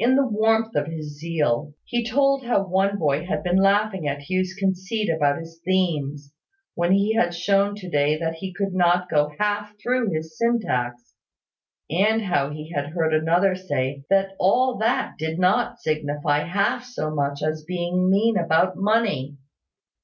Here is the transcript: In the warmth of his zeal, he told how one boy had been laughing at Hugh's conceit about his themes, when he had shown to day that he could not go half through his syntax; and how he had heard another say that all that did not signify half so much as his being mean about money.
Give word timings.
In 0.00 0.16
the 0.16 0.26
warmth 0.26 0.74
of 0.74 0.88
his 0.88 1.16
zeal, 1.20 1.74
he 1.84 2.04
told 2.04 2.44
how 2.44 2.66
one 2.66 2.98
boy 2.98 3.24
had 3.24 3.44
been 3.44 3.58
laughing 3.62 4.08
at 4.08 4.28
Hugh's 4.28 4.52
conceit 4.52 5.08
about 5.08 5.38
his 5.38 5.60
themes, 5.64 6.32
when 6.74 6.90
he 6.90 7.14
had 7.14 7.32
shown 7.32 7.76
to 7.76 7.88
day 7.88 8.18
that 8.18 8.34
he 8.34 8.52
could 8.52 8.74
not 8.74 9.08
go 9.08 9.30
half 9.38 9.76
through 9.80 10.10
his 10.10 10.36
syntax; 10.36 11.14
and 11.88 12.22
how 12.22 12.50
he 12.50 12.72
had 12.74 12.86
heard 12.94 13.14
another 13.14 13.54
say 13.54 14.02
that 14.10 14.34
all 14.40 14.76
that 14.78 15.16
did 15.18 15.38
not 15.38 15.78
signify 15.80 16.40
half 16.40 16.82
so 16.84 17.14
much 17.14 17.40
as 17.40 17.58
his 17.58 17.64
being 17.64 18.10
mean 18.10 18.36
about 18.36 18.74
money. 18.76 19.36